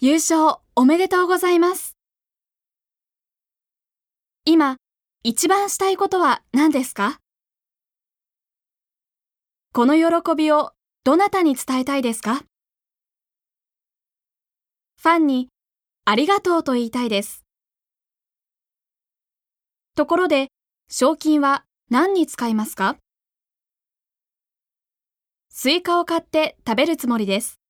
[0.00, 1.96] 優勝おめでとうございます。
[4.44, 4.76] 今、
[5.22, 7.20] 一番したいことは何ですか？
[9.72, 10.72] この喜びを
[11.04, 12.42] どなたに伝えたいですか？
[15.00, 15.48] ファンに
[16.04, 17.44] ありがとうと言いたいです。
[19.94, 20.48] ところで、
[20.90, 22.96] 賞金は何に使いますか？
[25.50, 27.60] スイカを買って食べるつもりです。